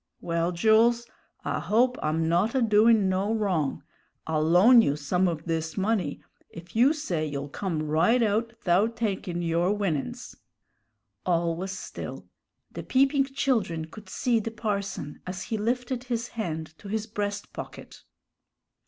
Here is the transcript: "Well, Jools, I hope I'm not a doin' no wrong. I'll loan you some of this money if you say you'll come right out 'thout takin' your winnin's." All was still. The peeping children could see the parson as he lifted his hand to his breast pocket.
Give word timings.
"Well, 0.19 0.51
Jools, 0.51 1.05
I 1.45 1.59
hope 1.59 1.95
I'm 2.01 2.27
not 2.27 2.55
a 2.55 2.61
doin' 2.63 3.07
no 3.07 3.31
wrong. 3.35 3.83
I'll 4.25 4.41
loan 4.41 4.81
you 4.81 4.95
some 4.95 5.27
of 5.27 5.45
this 5.45 5.77
money 5.77 6.23
if 6.49 6.75
you 6.75 6.91
say 6.91 7.23
you'll 7.27 7.49
come 7.49 7.83
right 7.83 8.23
out 8.23 8.51
'thout 8.63 8.95
takin' 8.95 9.43
your 9.43 9.71
winnin's." 9.73 10.35
All 11.23 11.55
was 11.55 11.71
still. 11.77 12.25
The 12.71 12.81
peeping 12.81 13.25
children 13.25 13.85
could 13.85 14.09
see 14.09 14.39
the 14.39 14.49
parson 14.49 15.21
as 15.27 15.43
he 15.43 15.57
lifted 15.59 16.05
his 16.05 16.29
hand 16.29 16.75
to 16.79 16.87
his 16.87 17.05
breast 17.05 17.53
pocket. 17.53 18.01